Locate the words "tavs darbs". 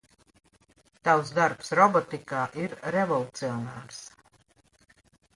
1.07-1.67